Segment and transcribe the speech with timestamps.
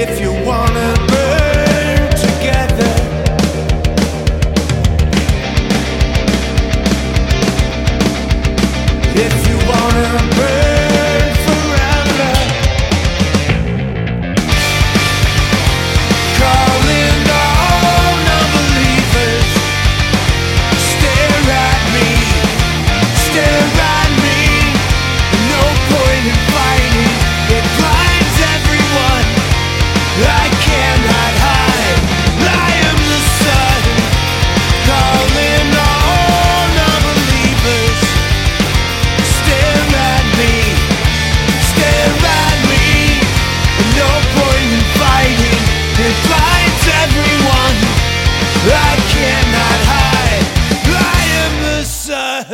[0.00, 0.97] If you wanna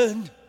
[0.04, 0.43] I